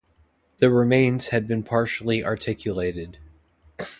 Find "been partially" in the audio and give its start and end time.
1.47-2.25